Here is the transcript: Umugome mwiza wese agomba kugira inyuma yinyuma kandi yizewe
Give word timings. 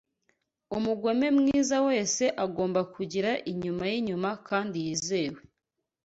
Umugome 0.77 1.27
mwiza 1.37 1.77
wese 1.87 2.23
agomba 2.45 2.81
kugira 2.93 3.31
inyuma 3.51 3.83
yinyuma 3.91 4.29
kandi 4.47 4.77
yizewe 4.85 5.39